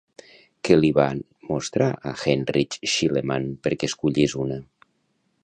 Què 0.69 0.77
li 0.77 0.89
van 0.99 1.19
mostrar 1.49 1.89
a 2.13 2.15
Heinrich 2.23 2.79
Schliemann 2.95 3.47
perquè 3.69 3.93
escollís 3.93 4.37
una? 4.47 4.59